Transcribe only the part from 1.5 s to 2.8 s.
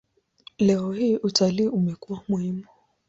umekuwa muhimu.